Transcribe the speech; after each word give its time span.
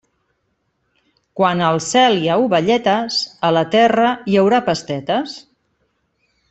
Quan 1.41 1.61
al 1.67 1.77
cel 1.89 2.17
hi 2.21 2.31
ha 2.31 2.39
ovelletes, 2.47 3.21
a 3.51 3.55
la 3.59 3.63
terra 3.79 4.11
hi 4.33 4.41
haurà 4.43 4.65
pastetes. 4.71 5.41